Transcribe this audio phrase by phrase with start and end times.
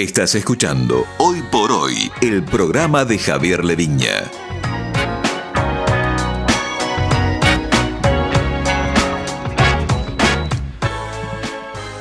[0.00, 4.30] Estás escuchando Hoy por Hoy, el programa de Javier Leviña.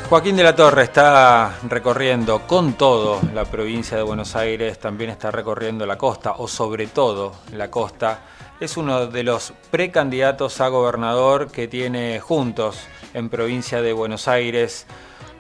[0.10, 5.30] Joaquín de la Torre está recorriendo con todo la provincia de Buenos Aires, también está
[5.30, 8.22] recorriendo la costa, o sobre todo la costa.
[8.62, 12.80] Es uno de los precandidatos a gobernador que tiene juntos
[13.14, 14.88] en provincia de Buenos Aires.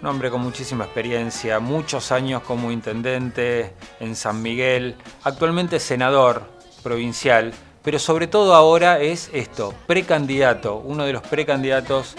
[0.01, 6.43] Un hombre con muchísima experiencia, muchos años como intendente en San Miguel, actualmente senador
[6.81, 7.51] provincial,
[7.83, 12.15] pero sobre todo ahora es esto, precandidato, uno de los precandidatos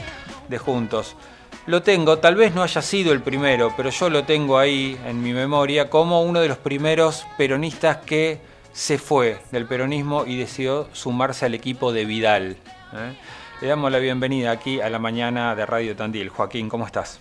[0.48, 1.16] de Juntos.
[1.64, 5.22] Lo tengo, tal vez no haya sido el primero, pero yo lo tengo ahí en
[5.22, 8.40] mi memoria como uno de los primeros peronistas que
[8.74, 12.56] se fue del peronismo y decidió sumarse al equipo de Vidal.
[12.92, 13.14] ¿eh?
[13.62, 16.28] Le damos la bienvenida aquí a la mañana de Radio Tandil.
[16.28, 17.20] Joaquín, ¿cómo estás?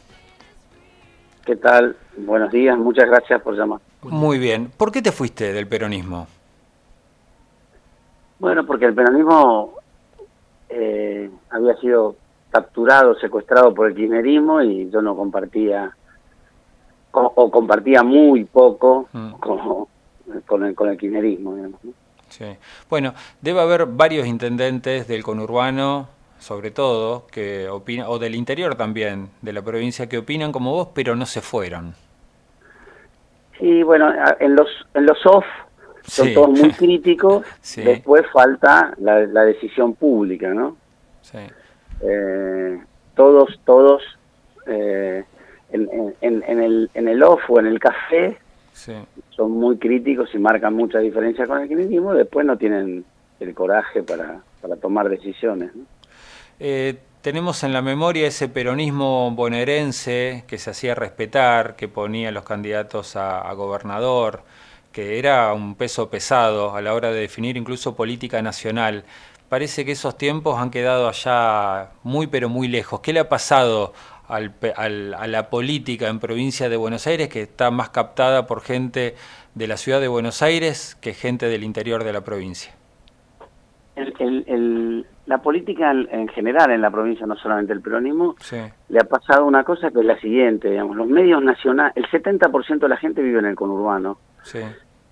[1.50, 1.96] ¿Qué tal?
[2.16, 3.80] Buenos días, muchas gracias por llamar.
[4.04, 4.70] Muy bien.
[4.78, 6.28] ¿Por qué te fuiste del peronismo?
[8.38, 9.74] Bueno, porque el peronismo
[10.70, 12.18] eh, había sido
[12.52, 15.92] capturado, secuestrado por el kirchnerismo y yo no compartía
[17.14, 19.32] o, compartía muy poco mm.
[20.46, 21.58] con, el, con el kirchnerismo.
[22.28, 22.46] Sí.
[22.92, 26.10] Bueno, debe haber varios intendentes del conurbano,
[26.40, 30.90] sobre todo, que opina, o del interior también, de la provincia, que opinan como vos,
[30.94, 31.94] pero no se fueron.
[33.60, 35.46] Sí, bueno, en los, en los off
[36.04, 37.46] son todos muy críticos,
[37.76, 40.78] después falta la, la decisión pública, ¿no?
[41.22, 41.40] Sí
[42.02, 42.80] eh,
[43.16, 44.02] todos, todos
[44.66, 45.24] eh,
[45.72, 48.38] en, en, el, en el off o en el café
[49.32, 53.04] son muy críticos y marcan mucha diferencia con el kirchnerismo, después no tienen
[53.40, 55.72] el coraje para, para tomar decisiones.
[56.60, 62.44] Eh, tenemos en la memoria ese peronismo bonaerense que se hacía respetar, que ponía los
[62.44, 64.44] candidatos a, gobernador,
[64.92, 69.04] que era un peso pesado a la hora de definir incluso política nacional
[69.50, 73.02] parece que esos tiempos han quedado allá muy pero muy lejos.
[73.02, 73.94] ¿Qué le ha pasado
[74.28, 74.40] a
[75.28, 79.16] la política en provincia de Buenos Aires que está más captada por gente
[79.56, 82.72] de la ciudad de Buenos Aires que gente del interior de la provincia?
[85.30, 88.36] La política en general en la provincia, no solamente el peronismo,
[88.90, 92.80] le ha pasado una cosa que es la siguiente, digamos, los medios nacionales, el 70%
[92.80, 94.18] de la gente vive en el conurbano.
[94.42, 94.60] Sí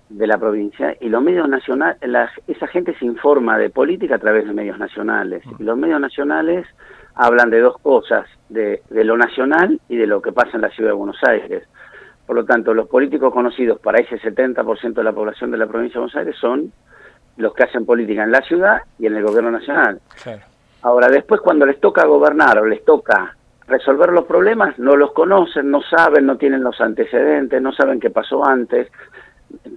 [0.08, 1.98] de la provincia y los medios nacionales,
[2.46, 5.42] esa gente se informa de política a través de medios nacionales.
[5.58, 6.66] Y los medios nacionales
[7.14, 10.70] hablan de dos cosas, de, de lo nacional y de lo que pasa en la
[10.70, 11.62] ciudad de Buenos Aires.
[12.26, 15.94] Por lo tanto, los políticos conocidos para ese 70% de la población de la provincia
[15.94, 16.72] de Buenos Aires son
[17.38, 20.00] los que hacen política en la ciudad y en el gobierno nacional.
[20.82, 23.34] Ahora, después cuando les toca gobernar o les toca
[23.66, 28.10] resolver los problemas, no los conocen, no saben, no tienen los antecedentes, no saben qué
[28.10, 28.88] pasó antes,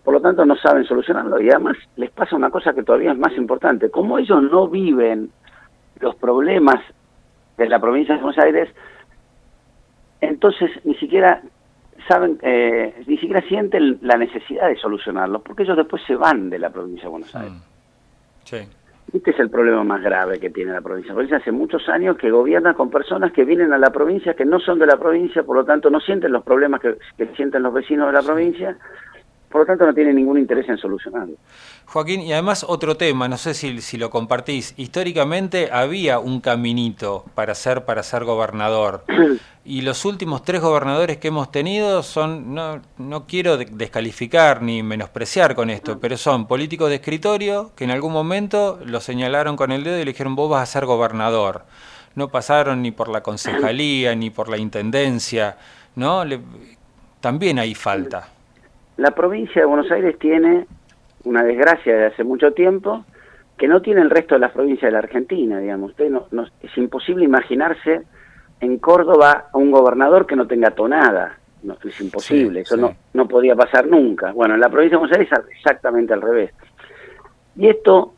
[0.03, 1.39] por lo tanto no saben solucionarlo.
[1.39, 5.29] Y además les pasa una cosa que todavía es más importante, como ellos no viven
[5.99, 6.79] los problemas
[7.57, 8.69] de la provincia de Buenos Aires,
[10.19, 11.41] entonces ni siquiera
[12.07, 16.59] saben, eh, ni siquiera sienten la necesidad de solucionarlo, porque ellos después se van de
[16.59, 17.53] la provincia de Buenos Aires.
[17.53, 18.45] Mm.
[18.45, 18.57] Sí.
[19.13, 21.09] Este es el problema más grave que tiene la provincia.
[21.09, 24.45] La provincia hace muchos años que gobierna con personas que vienen a la provincia, que
[24.45, 26.95] no son de la provincia, por lo tanto no sienten los problemas que,
[27.35, 28.78] sienten los vecinos de la provincia,
[29.51, 31.35] por lo tanto no tiene ningún interés en solucionarlo.
[31.85, 37.25] Joaquín, y además otro tema, no sé si, si, lo compartís, históricamente había un caminito
[37.35, 39.03] para ser, para ser gobernador,
[39.66, 45.53] y los últimos tres gobernadores que hemos tenido son, no, no quiero descalificar ni menospreciar
[45.53, 49.84] con esto, pero son políticos de escritorio que en algún momento lo señalaron con el
[49.84, 51.66] dedo y le dijeron vos vas a ser gobernador.
[52.16, 55.57] No pasaron ni por la concejalía, ni por la intendencia,
[55.95, 56.23] ¿no?
[57.22, 58.29] también hay falta
[59.01, 60.67] la provincia de Buenos Aires tiene
[61.23, 63.03] una desgracia de hace mucho tiempo
[63.57, 65.91] que no tiene el resto de las provincias de la Argentina, digamos.
[65.91, 66.28] Usted no,
[66.62, 68.03] es imposible imaginarse
[68.59, 71.40] en Córdoba a un gobernador que no tenga tonada.
[71.63, 74.34] No, es imposible, eso No, no podía pasar nunca.
[74.34, 76.52] Bueno, en la provincia de Buenos Aires es exactamente al revés.
[77.55, 78.14] Y esto,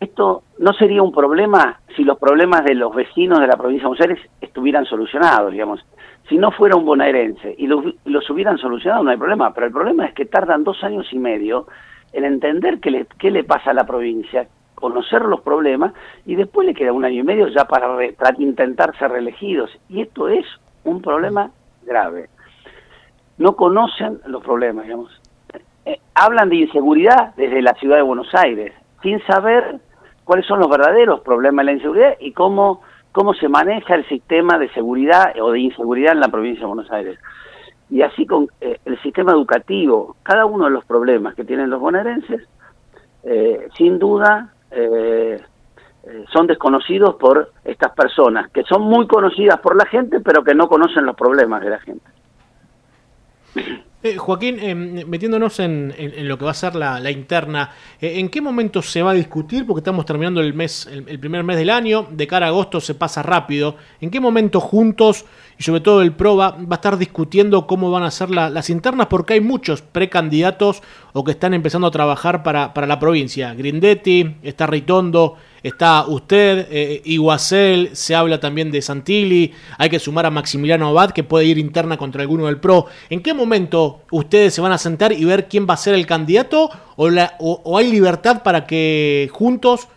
[0.00, 3.88] esto no sería un problema si los problemas de los vecinos de la provincia de
[3.88, 5.84] Buenos Aires estuvieran solucionados, digamos
[6.30, 7.84] si no fuera un bonaerense y los,
[8.30, 11.66] hubieran solucionado no hay problema, pero el problema es que tardan dos años y medio
[12.12, 15.92] en entender qué le, qué le pasa a la provincia, conocer los problemas
[16.24, 17.98] y después le queda un año y medio ya para,
[18.38, 19.70] intentar ser reelegidos.
[19.88, 20.46] Y esto es
[20.84, 21.50] un problema
[21.82, 22.28] grave.
[23.36, 25.20] No conocen los problemas, digamos.
[25.84, 29.80] Eh, hablan de inseguridad desde la ciudad de Buenos Aires, sin saber
[30.30, 34.58] cuáles son los verdaderos problemas de la inseguridad y cómo cómo se maneja el sistema
[34.58, 37.18] de seguridad o de inseguridad en la provincia de Buenos Aires.
[37.90, 41.80] y así con eh, el sistema educativo, cada uno de los problemas que tienen los
[41.80, 42.46] bonaerenses,
[43.24, 45.42] eh, sin duda eh,
[46.32, 50.68] son desconocidos por estas personas, que son muy conocidas por la gente, pero que no
[50.68, 52.08] conocen los problemas de la gente.
[54.02, 55.94] Eh, Joaquín, eh, metiéndonos en,
[56.26, 57.70] lo que va a ser la, interna,
[58.00, 59.66] eh, ¿en qué momento se va a discutir?
[59.66, 62.94] Porque estamos terminando el mes, el, primer mes del año, de cara a agosto se
[62.94, 63.76] pasa rápido.
[64.00, 65.26] ¿En qué momento juntos
[65.58, 69.08] y sobre todo el PRO va, a estar discutiendo cómo van a ser las internas?
[69.08, 70.82] Porque hay muchos precandidatos
[71.12, 73.52] o que están empezando a trabajar para, para la provincia.
[73.52, 80.26] Grindetti, está Ritondo, está usted, eh, Iguacel, se habla también de Santilli, hay que sumar
[80.26, 82.86] a Maximiliano Abad que puede ir interna contra alguno del PRO.
[83.08, 86.06] ¿En qué momento ustedes se van a sentar y ver quién va a ser el
[86.06, 89.88] candidato o, la, o, hay libertad para que juntos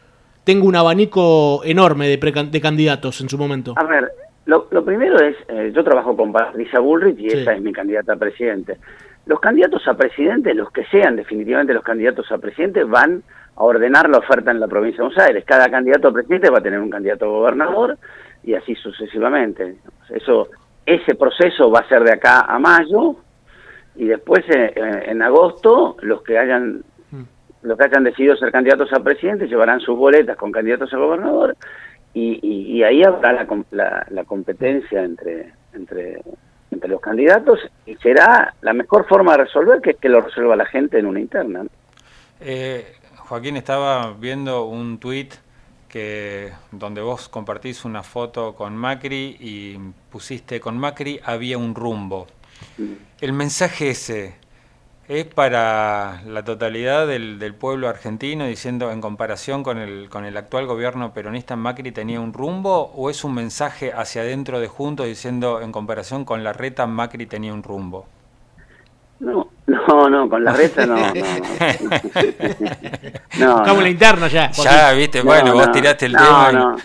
[0.43, 3.73] tenga un abanico enorme de, de candidatos en su momento?
[3.77, 4.11] A ver,
[4.45, 8.17] lo, primero es, eh, yo trabajo con Patricia Bullrich y esa es mi candidata a
[8.17, 8.77] presidente.
[9.25, 13.23] Los candidatos a presidente, los que sean definitivamente los candidatos a presidente, van
[13.55, 15.43] a ordenar la oferta en la provincia de Buenos Aires.
[15.45, 17.97] Cada candidato a presidente va a tener un candidato a gobernador
[18.43, 19.75] y así sucesivamente.
[20.09, 20.49] Eso,
[20.85, 23.15] ese proceso va a ser de acá a mayo
[23.95, 24.73] y después eh,
[25.05, 27.23] en agosto los que hayan mm.
[27.61, 31.55] los que hayan decidido ser candidatos a presidente llevarán sus boletas con candidatos a gobernador
[32.15, 33.33] y, ahí habrá
[33.71, 36.21] la, la, competencia entre entre
[36.69, 40.55] entre los candidatos y será la mejor forma de resolver que es que lo resuelva
[40.55, 41.65] la gente en una interna.
[42.39, 42.85] Eh,
[43.33, 45.33] Joaquín, estaba viendo un tuit
[45.89, 49.79] que donde vos compartís una foto con Macri y
[50.11, 52.27] pusiste con Macri había un rumbo.
[53.19, 54.35] El mensaje ese
[55.07, 60.67] es para la totalidad del, pueblo argentino diciendo en comparación con el, con el actual
[60.67, 65.59] gobierno peronista Macri tenía un rumbo o es un mensaje hacia adentro de Juntos diciendo
[65.59, 68.05] en comparación con la reta Macri tenía un rumbo?
[69.19, 69.49] No,
[69.87, 70.95] no, no, con la reta no.
[73.39, 73.81] No, no.
[73.81, 74.51] la interna ya.
[74.51, 76.51] Ya, viste, bueno, vos tiraste el tema.
[76.51, 76.75] No,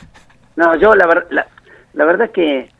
[0.57, 1.47] no, yo la, la,
[1.95, 2.71] la verdad es que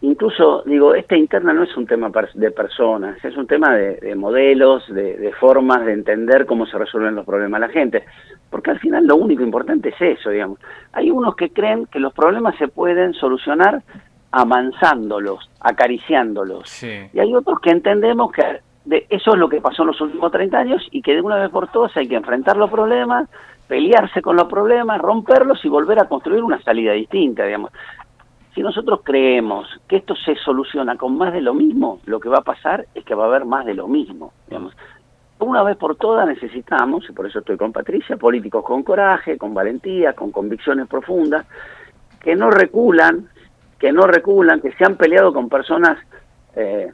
[0.00, 4.86] incluso, digo, esta interna no es un tema de personas, es un tema de, modelos,
[4.88, 8.04] de, de, formas de entender cómo se resuelven los problemas de la gente.
[8.50, 10.58] Porque al final lo único importante es eso, digamos.
[10.92, 13.82] Hay unos que creen que los problemas se pueden solucionar
[14.30, 16.82] amansándolos, acariciándolos.
[16.82, 18.42] Y hay otros que entendemos que
[18.90, 21.50] eso es lo que pasó en los últimos 30 años y que de una vez
[21.50, 23.28] por todas hay que enfrentar los problemas,
[23.66, 27.70] pelearse con los problemas, romperlos y volver a construir una salida distinta, digamos.
[28.54, 32.38] Si nosotros creemos que esto se soluciona con más de lo mismo, lo que va
[32.38, 34.74] a pasar es que va a haber más de lo mismo, digamos.
[35.40, 39.54] Una vez por todas necesitamos, y por eso estoy con Patricia, políticos con coraje, con
[39.54, 41.46] valentía, con convicciones profundas,
[42.20, 43.28] que no reculan,
[43.78, 45.96] que no reculan, que se han peleado con personas
[46.56, 46.90] eh,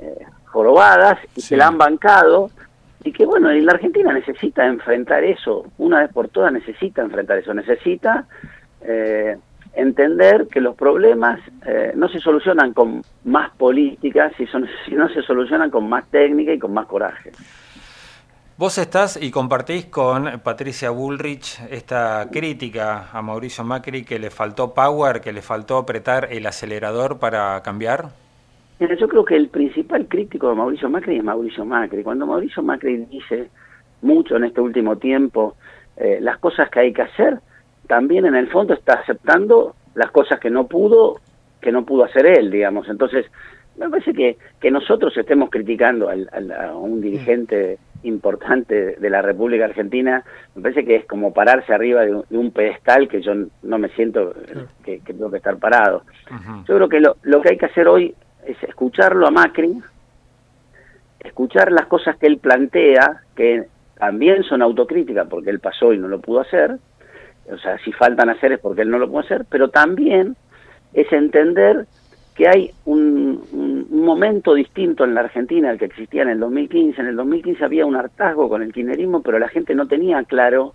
[0.00, 2.50] eh, jorobadas y que la han bancado
[3.02, 7.38] y que bueno, y la Argentina necesita enfrentar eso, una vez por todas necesita enfrentar
[7.38, 8.26] eso, necesita
[8.82, 9.36] eh,
[9.74, 15.88] entender que los problemas eh, no se solucionan con más política, sino se solucionan con
[15.88, 17.32] más técnica y con más coraje.
[18.58, 24.74] Vos estás y compartís con Patricia Bullrich esta crítica a Mauricio Macri que le faltó
[24.74, 28.10] power, que le faltó apretar el acelerador para cambiar.
[28.80, 32.02] Mira, yo creo que el principal crítico de Mauricio Macri es Mauricio Macri.
[32.02, 33.50] Cuando Mauricio Macri dice
[34.00, 35.56] mucho en este último tiempo
[35.98, 37.40] eh, las cosas que hay que hacer,
[37.86, 41.20] también en el fondo está aceptando las cosas que no pudo,
[41.60, 42.88] que no pudo hacer él, digamos.
[42.88, 43.26] Entonces,
[43.76, 50.24] me parece que, que nosotros estemos criticando a un dirigente importante de la República Argentina,
[50.54, 54.34] me parece que es como pararse arriba de un, pedestal que yo no me siento
[54.82, 56.02] que, tengo que estar parado.
[56.66, 58.14] Yo creo que lo, lo que hay que hacer hoy
[58.46, 59.80] es escucharlo a Macri,
[61.20, 63.66] escuchar las cosas que él plantea, que
[63.98, 66.78] también son autocríticas porque él pasó y no lo pudo hacer,
[67.50, 70.36] o sea, si faltan hacer es porque él no lo pudo hacer, pero también
[70.92, 71.86] es entender
[72.34, 77.00] que hay un, un, momento distinto en la Argentina al que existía en el 2015.
[77.00, 80.74] En el 2015 había un hartazgo con el kirchnerismo, pero la gente no tenía claro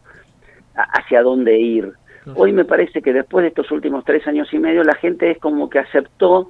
[0.75, 1.93] hacia dónde ir.
[2.35, 5.37] Hoy me parece que después de estos últimos tres años y medio la gente es
[5.37, 6.49] como que aceptó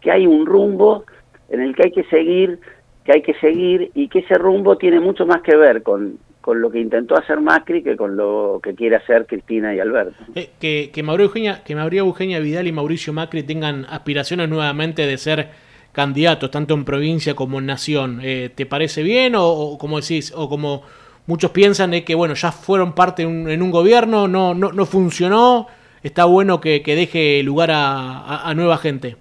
[0.00, 1.04] que hay un rumbo
[1.48, 2.58] en el que hay que seguir,
[3.04, 6.60] que hay que seguir y que ese rumbo tiene mucho más que ver con, con
[6.60, 10.14] lo que intentó hacer Macri que con lo que quiere hacer Cristina y Alberto.
[10.34, 15.06] Eh, que, que, Mauricio Eugenia, que María Eugenia Vidal y Mauricio Macri tengan aspiraciones nuevamente
[15.06, 15.48] de ser
[15.92, 18.20] candidatos, tanto en provincia como en nación.
[18.22, 20.82] Eh, ¿Te parece bien o, como decís, o como
[21.26, 25.66] muchos piensan de que bueno, ya fueron parte en un gobierno, no, no, no funcionó,
[26.02, 29.16] está bueno que, que deje lugar a, a nueva gente?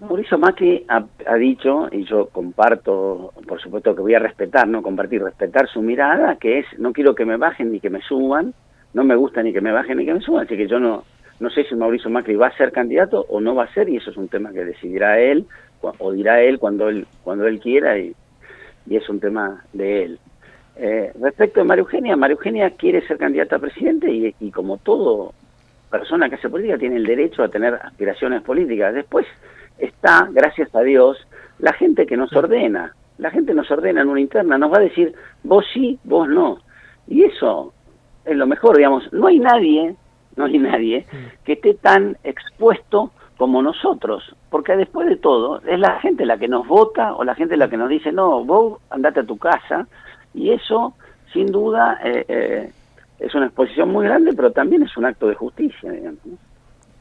[0.00, 4.80] Mauricio Macri ha, ha, dicho, y yo comparto, por supuesto que voy a respetar, no
[4.80, 8.54] compartir, respetar su mirada, que es, no quiero que me bajen ni que me suban,
[8.94, 11.02] no me gusta ni que me bajen ni que me suban, así que yo no,
[11.40, 13.96] no sé si Mauricio Macri va a ser candidato o no va a ser, y
[13.96, 15.46] eso es un tema que decidirá él,
[15.80, 18.14] o dirá él cuando él, cuando él quiera, y,
[18.86, 20.18] y es un tema de él.
[20.76, 24.78] Eh, respecto a María Eugenia, María Eugenia quiere ser candidata a presidente y, y como
[24.78, 25.34] todo
[25.90, 28.94] persona que hace política tiene el derecho a tener aspiraciones políticas.
[28.94, 29.26] Después
[29.78, 31.18] está, gracias a Dios,
[31.58, 32.94] la gente que nos ordena.
[33.18, 36.58] La gente nos ordena en una interna, nos va a decir, vos sí, vos no.
[37.08, 37.72] Y eso
[38.24, 39.12] es lo mejor, digamos.
[39.12, 39.96] No hay nadie,
[40.36, 41.06] no hay nadie
[41.44, 46.48] que esté tan expuesto como nosotros, porque después de todo es la gente la que
[46.48, 49.86] nos vota o la gente la que nos dice, no, vos andate a tu casa,
[50.34, 50.94] y eso,
[51.32, 52.72] sin duda, eh, eh,
[53.20, 56.20] es una exposición muy grande, pero también es un acto de justicia, digamos.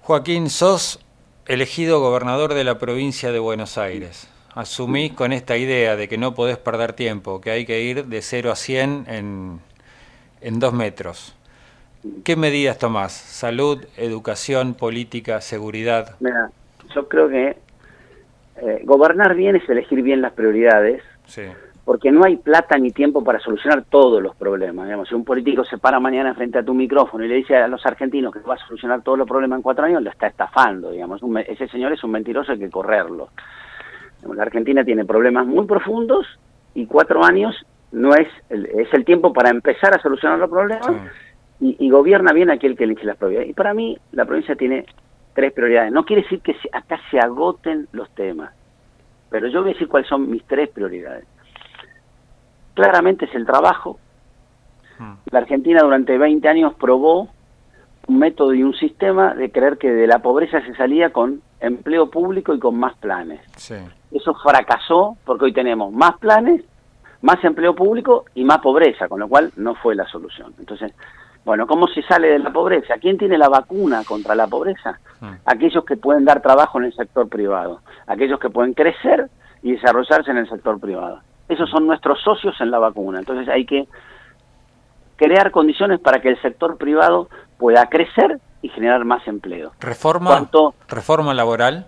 [0.02, 1.04] Joaquín, sos
[1.48, 4.30] elegido gobernador de la provincia de Buenos Aires.
[4.54, 8.22] Asumís con esta idea de que no podés perder tiempo, que hay que ir de
[8.22, 9.60] 0 a 100 en,
[10.42, 11.36] en dos metros.
[12.24, 13.14] ¿Qué medidas tomás?
[13.14, 16.16] ¿Salud, educación, política, seguridad?
[16.20, 16.50] Mira,
[16.94, 17.58] yo creo que
[18.58, 21.04] eh, gobernar bien es elegir bien las prioridades.
[21.26, 21.44] Sí
[21.88, 24.88] porque no hay plata ni tiempo para solucionar todos los problemas.
[24.88, 27.70] Digamos, si un político se para mañana frente a tu micrófono y le dice a
[27.70, 30.92] los argentinos que va a solucionar todos los problemas en cuatro años, lo está estafando.
[30.92, 33.30] Digamos, ese señor es un mentiroso, hay que correrlo.
[34.22, 36.28] la Argentina tiene problemas muy profundos
[36.74, 37.56] y cuatro años
[37.94, 40.92] no es el, es el tiempo para empezar a solucionar los problemas
[41.62, 43.52] y, gobierna bien aquel que elige las prioridades.
[43.52, 44.86] Y para mí la provincia tiene
[45.34, 45.94] tres prioridades.
[45.94, 48.52] No quiere decir que acá se agoten los temas,
[49.30, 51.26] pero yo voy a decir cuáles son mis tres prioridades
[52.78, 53.98] claramente es el trabajo.
[55.00, 55.16] Hmm.
[55.32, 57.28] La Argentina durante 20 años probó
[58.08, 62.12] un método y un sistema de creer que de la pobreza se salía con empleo
[62.12, 63.42] público y con más planes.
[64.12, 66.64] Eso fracasó porque hoy tenemos más planes,
[67.22, 70.54] más empleo público y más pobreza, con lo cual no fue la solución.
[70.60, 70.94] Entonces,
[71.44, 73.00] bueno, ¿cómo se sale de la pobreza?
[73.02, 75.00] ¿Quién tiene la vacuna contra la pobreza?
[75.20, 75.34] Hmm.
[75.46, 79.30] Aquellos que pueden dar trabajo en el sector privado, aquellos que pueden crecer
[79.64, 83.20] y desarrollarse en el sector privado esos son nuestros socios en la vacuna.
[83.20, 83.88] Entonces hay que
[85.16, 89.72] crear condiciones para que el sector privado pueda crecer y generar más empleo.
[89.80, 90.50] ¿Reforma,
[90.88, 91.88] ¿reforma laboral?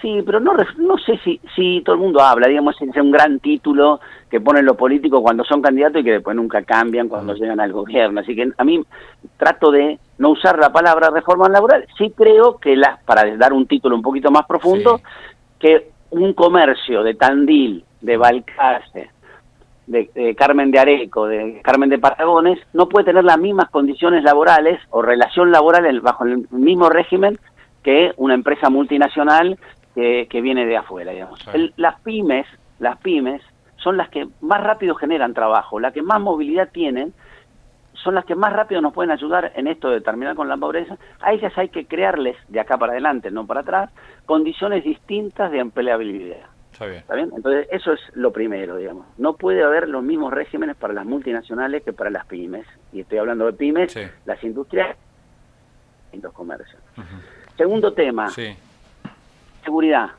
[0.00, 3.38] Sí, pero no, no sé si, si todo el mundo habla, digamos, es un gran
[3.38, 7.60] título que ponen los políticos cuando son candidatos y que después nunca cambian cuando llegan
[7.60, 8.20] al gobierno.
[8.20, 8.82] Así que a mí
[9.36, 11.86] trato de no usar la palabra reforma laboral.
[11.96, 15.00] Sí creo que, la, para dar un título un poquito más profundo,
[15.60, 19.10] que un comercio de Tandil, de Balcarce,
[19.86, 24.80] de, Carmen de Areco, de Carmen de Patagones, no puede tener las mismas condiciones laborales
[24.90, 27.38] o relación laboral bajo el mismo régimen
[27.82, 29.58] que una empresa multinacional
[29.94, 31.44] que, viene de afuera, digamos.
[31.76, 32.46] las pymes,
[32.78, 33.42] las pymes
[33.76, 37.12] son las que más rápido generan trabajo, las que más movilidad tienen,
[37.94, 40.96] son las que más rápido nos pueden ayudar en esto de terminar con la pobreza.
[41.20, 43.90] A ellas hay que crearles, de acá para adelante, no para atrás,
[44.24, 46.51] condiciones distintas de empleabilidad.
[46.90, 47.30] Está bien.
[47.34, 49.06] Entonces, eso es lo primero, digamos.
[49.18, 52.66] No puede haber los mismos regímenes para las multinacionales que para las pymes.
[52.92, 54.96] Y estoy hablando de pymes, las industrias
[56.12, 56.80] y los comercios.
[57.56, 58.30] Segundo tema,
[59.64, 60.10] seguridad.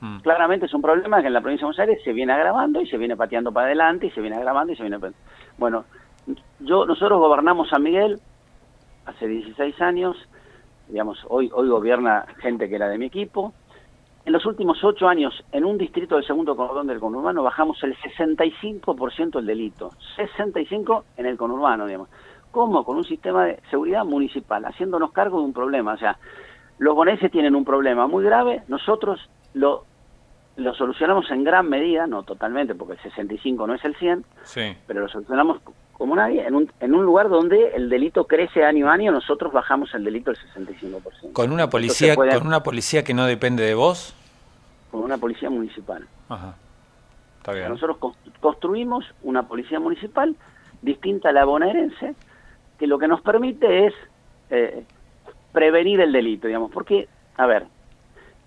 [0.00, 0.18] Mm.
[0.20, 2.88] Claramente es un problema que en la provincia de Buenos Aires se viene agravando y
[2.88, 4.98] se viene pateando para adelante y se viene agravando y se viene...
[5.56, 5.84] Bueno,
[6.60, 8.20] yo nosotros gobernamos San Miguel
[9.06, 10.16] hace 16 años,
[10.88, 13.52] digamos, hoy, hoy gobierna gente que era de mi equipo,
[14.28, 17.96] en los últimos ocho años, en un distrito del segundo cordón del conurbano, bajamos el
[17.96, 19.90] 65% del delito.
[20.18, 22.10] 65% en el conurbano, digamos.
[22.50, 22.84] ¿Cómo?
[22.84, 25.94] Con un sistema de seguridad municipal, haciéndonos cargo de un problema.
[25.94, 26.18] O sea,
[26.76, 29.18] los boneses tienen un problema muy grave, nosotros
[29.54, 29.86] lo,
[30.56, 34.76] lo solucionamos en gran medida, no totalmente, porque el 65 no es el 100, sí.
[34.86, 35.62] pero lo solucionamos
[35.98, 39.52] como nadie, en un, en un lugar donde el delito crece año a año, nosotros
[39.52, 41.32] bajamos el delito al 65%.
[41.32, 44.14] ¿Con una policía, ¿con una policía que no depende de vos?
[44.90, 46.06] con una policía municipal.
[46.28, 46.54] Ajá.
[47.38, 47.68] Está bien.
[47.68, 47.98] Nosotros
[48.40, 50.34] construimos una policía municipal
[50.82, 52.14] distinta a la bonaerense,
[52.78, 53.94] que lo que nos permite es
[54.50, 54.84] eh,
[55.52, 56.70] prevenir el delito, digamos.
[56.70, 57.66] Porque, a ver,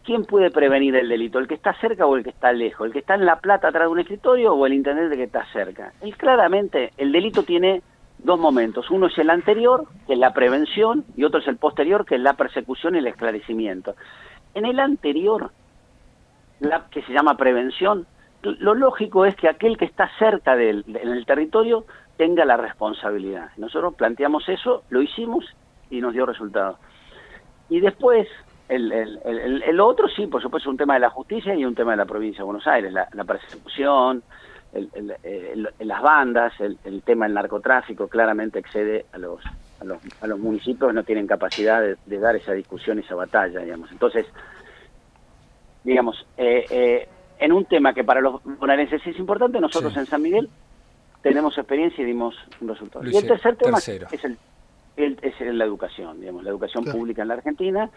[0.04, 1.40] ¿quién puede prevenir el delito?
[1.40, 2.88] ¿El que está cerca o el que está lejos?
[2.88, 5.46] ¿El que está en La Plata atrás de un escritorio o el intendente que está
[5.52, 5.94] cerca?
[6.02, 7.82] Y claramente, el delito tiene
[8.20, 8.90] dos momentos.
[8.90, 12.22] Uno es el anterior, que es la prevención, y otro es el posterior, que es
[12.22, 13.96] la persecución y el esclarecimiento.
[14.54, 15.52] En el anterior,
[16.60, 18.06] la, que se llama prevención,
[18.42, 21.86] lo lógico es que aquel que está cerca del, en el territorio
[22.18, 23.52] tenga la responsabilidad.
[23.58, 25.46] Nosotros planteamos eso, lo hicimos
[25.90, 26.78] y nos dio resultado.
[27.70, 28.28] Y después,
[28.72, 31.98] el, otro sí, por supuesto, es un tema de la justicia y un tema de
[31.98, 34.24] la provincia de Buenos Aires, la, persecución,
[35.80, 39.44] las bandas, el, tema del narcotráfico claramente excede a los,
[39.82, 43.92] a los, a los municipios no tienen capacidad de, dar esa discusión, esa batalla, digamos.
[43.92, 44.26] Entonces,
[45.84, 47.10] digamos, eh, eh,
[47.40, 50.48] en un tema que para los bonaerenses es importante, nosotros en San Miguel
[51.22, 53.06] tenemos experiencia y dimos un resultado.
[53.06, 57.34] y el tercer tema es, el, es la educación, digamos, la educación pública en la
[57.34, 57.90] Argentina,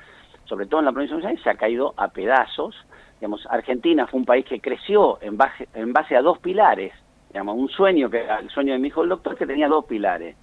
[0.45, 2.75] sobre todo en la provincia de Buenos Aires, se ha caído a pedazos.
[3.21, 6.93] Digamos, Argentina fue un país que creció en base, en base a dos pilares,
[7.29, 10.37] digamos, un sueño, que el sueño de mi hijo el doctor, que tenía dos pilares.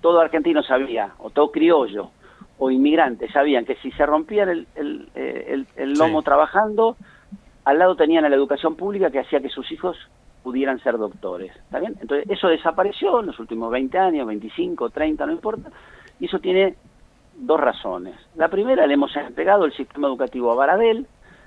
[0.00, 2.10] Todo argentino sabía, o todo criollo,
[2.58, 6.96] o inmigrante, sabían que si se rompían el, el, eh, lomo trabajando,
[7.64, 9.96] al lado tenían a la educación pública que hacía que sus hijos
[10.42, 11.56] pudieran ser doctores.
[11.56, 11.96] ¿Está bien?
[12.00, 15.70] Entonces, eso desapareció en los últimos 20 años, 25, 30, no importa,
[16.20, 16.76] y eso tiene
[17.36, 18.14] dos razones.
[18.36, 21.06] La primera, le hemos entregado el sistema educativo a Baradel,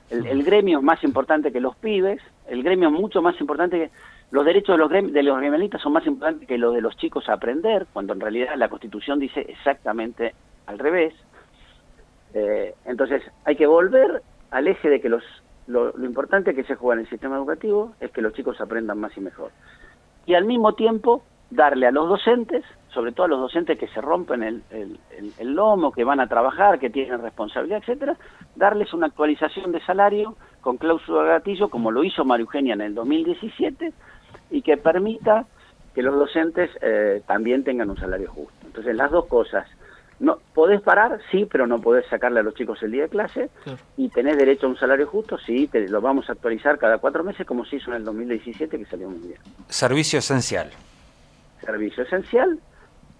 [0.10, 3.91] el, gremio es más importante que los pibes, el gremio es mucho más importante que
[4.32, 7.27] los derechos de los, de los gremialistas son más importantes que los de los chicos
[7.27, 10.34] a aprender, cuando en realidad la Constitución dice exactamente
[10.65, 11.13] al revés.
[12.34, 15.24] Eh, entonces, hay que volver al eje de que los
[15.67, 19.15] lo, importante que se juega en el sistema educativo es que los chicos aprendan más
[19.17, 19.51] y mejor.
[20.25, 22.63] Y al mismo tiempo darle a los docentes,
[22.98, 26.80] sobre todo a los docentes que se rompen el, el, lomo, que van a trabajar,
[26.80, 28.18] que tienen responsabilidad, etcétera,
[28.56, 32.82] darles una actualización de salario con cláusula de gatillo, como lo hizo María Eugenia en
[32.82, 33.94] el 2017,
[34.50, 35.46] y que permita
[35.94, 38.66] que los docentes eh, también tengan un salario justo.
[38.66, 39.68] Entonces, las dos cosas,
[40.20, 43.51] no podés parar sí pero no podés sacarle a los chicos el día de clase
[43.98, 47.24] y tenés derecho a un salario justo sí te lo vamos a actualizar cada cuatro
[47.24, 49.39] meses como se hizo en el 2017 que salió muy bien.
[49.70, 50.72] Servicio esencial.
[51.63, 52.60] Servicio esencial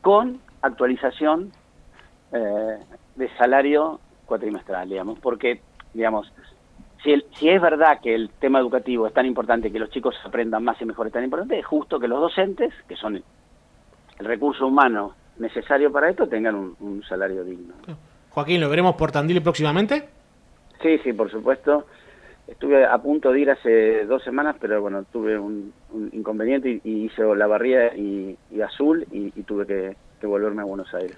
[0.07, 1.51] con actualización
[2.31, 2.77] eh,
[3.17, 5.59] de salario cuatrimestral digamos porque
[5.93, 6.31] digamos
[7.03, 10.63] si, si es verdad que el tema educativo es tan importante que los chicos aprendan
[10.63, 14.65] más y mejor es tan importante es justo que los docentes que son el recurso
[14.67, 17.73] humano necesario para esto tengan un, salario digno.
[18.29, 20.08] Joaquín, ¿lo veremos por Tandil próximamente?
[20.82, 21.86] Sí, sí, por supuesto.
[22.47, 25.73] Estuve a punto de ir hace dos semanas, pero bueno, tuve un,
[26.13, 31.17] inconveniente y, hice la barría y, azul y, tuve que, volverme a Buenos Aires.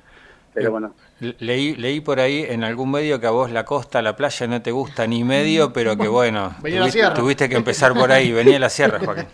[0.53, 0.95] Pero bueno.
[1.39, 4.61] Leí, leí por ahí en algún medio que a vos la costa, la playa no
[4.61, 6.55] te gusta ni medio, pero que bueno,
[7.15, 9.27] tuviste, que empezar por ahí, venía a la sierra, Joaquín.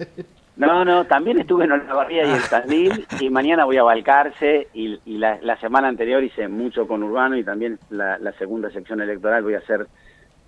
[0.57, 4.99] No, no, también estuve en Olavarría y en Tandil y mañana voy a Balcarce y,
[5.05, 9.59] la, semana anterior hice mucho con Urbano y también la, segunda sección electoral voy a
[9.59, 9.87] hacer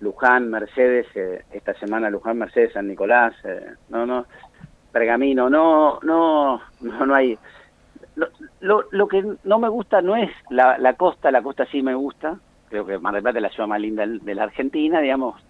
[0.00, 4.26] Luján, Mercedes, eh, esta semana Luján, Mercedes, San Nicolás, eh, no, no,
[4.92, 7.38] Pergamino, no, no, no, no hay...
[8.60, 11.94] Lo, lo, que no me gusta no es la, la costa, la costa sí me
[11.94, 12.36] gusta,
[12.68, 15.40] creo que Mar del Plata es la ciudad más linda de la Argentina, digamos,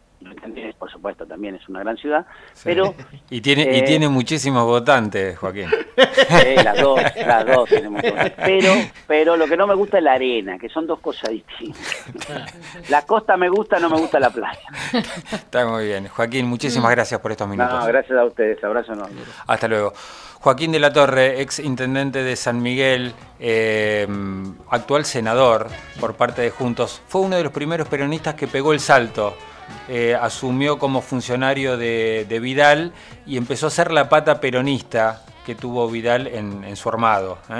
[0.78, 2.26] por supuesto, también es una gran ciudad,
[2.64, 2.94] pero...
[3.30, 5.68] Y tiene, y eh, tiene muchísimos votantes, Joaquín.
[6.64, 8.02] las dos, las dos tenemos
[8.36, 8.72] Pero,
[9.06, 11.78] pero lo que no me gusta es la arena, que son dos cosas distintas.
[12.88, 14.60] La costa me gusta, no me gusta la playa.
[15.32, 16.08] Está muy bien.
[16.08, 17.72] Joaquín, muchísimas gracias por estos minutos.
[17.72, 18.62] No, gracias a ustedes.
[18.64, 19.20] Abrazo enorme.
[19.46, 19.92] Hasta luego.
[20.40, 24.06] Joaquín de la Torre, ex intendente de San Miguel, eh,
[24.70, 25.66] actual senador
[26.00, 29.34] por parte de Juntos, fue uno de los primeros peronistas que pegó el salto
[29.88, 32.92] eh, asumió como funcionario de, Vidal
[33.26, 37.38] y empezó a ser la pata peronista que tuvo Vidal en, su armado.
[37.48, 37.54] ¿eh?